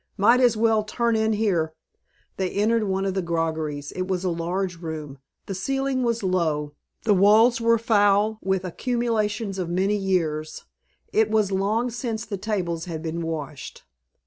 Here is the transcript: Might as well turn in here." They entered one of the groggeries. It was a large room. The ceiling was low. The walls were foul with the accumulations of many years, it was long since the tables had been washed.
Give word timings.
Might 0.17 0.39
as 0.39 0.57
well 0.57 0.83
turn 0.83 1.15
in 1.15 1.33
here." 1.33 1.75
They 2.37 2.49
entered 2.49 2.85
one 2.85 3.05
of 3.05 3.13
the 3.13 3.21
groggeries. 3.21 3.91
It 3.91 4.07
was 4.07 4.23
a 4.23 4.31
large 4.31 4.79
room. 4.81 5.19
The 5.45 5.53
ceiling 5.53 6.01
was 6.01 6.23
low. 6.23 6.73
The 7.03 7.13
walls 7.13 7.61
were 7.61 7.77
foul 7.77 8.39
with 8.41 8.63
the 8.63 8.69
accumulations 8.69 9.59
of 9.59 9.69
many 9.69 9.95
years, 9.95 10.65
it 11.13 11.29
was 11.29 11.51
long 11.51 11.91
since 11.91 12.25
the 12.25 12.37
tables 12.37 12.85
had 12.85 13.03
been 13.03 13.21
washed. 13.21 13.83